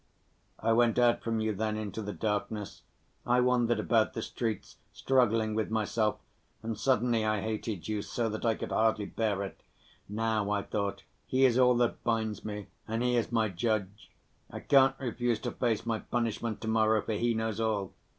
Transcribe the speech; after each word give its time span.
"I 0.57 0.73
went 0.73 0.97
out 0.97 1.21
from 1.21 1.39
you 1.41 1.53
then 1.53 1.77
into 1.77 2.01
the 2.01 2.11
darkness, 2.11 2.81
I 3.23 3.39
wandered 3.39 3.79
about 3.79 4.13
the 4.13 4.23
streets, 4.23 4.77
struggling 4.91 5.53
with 5.53 5.69
myself. 5.69 6.15
And 6.63 6.75
suddenly 6.75 7.23
I 7.23 7.41
hated 7.41 7.87
you 7.87 8.01
so 8.01 8.27
that 8.29 8.43
I 8.43 8.55
could 8.55 8.71
hardly 8.71 9.05
bear 9.05 9.43
it. 9.43 9.61
Now, 10.09 10.49
I 10.49 10.63
thought, 10.63 11.03
he 11.27 11.45
is 11.45 11.59
all 11.59 11.75
that 11.75 12.03
binds 12.03 12.43
me, 12.43 12.65
and 12.87 13.03
he 13.03 13.15
is 13.15 13.31
my 13.31 13.47
judge. 13.49 14.09
I 14.49 14.61
can't 14.61 14.95
refuse 14.97 15.37
to 15.41 15.51
face 15.51 15.85
my 15.85 15.99
punishment 15.99 16.61
to‐morrow, 16.61 17.05
for 17.05 17.13
he 17.13 17.35
knows 17.35 17.59
all. 17.59 17.93